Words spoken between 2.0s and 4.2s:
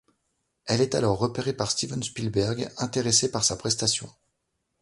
Spielberg, intéressé par sa prestation.